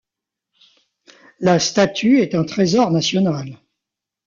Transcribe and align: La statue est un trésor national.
La 1.41 1.59
statue 1.59 2.21
est 2.21 2.33
un 2.33 2.43
trésor 2.43 2.89
national. 2.89 3.59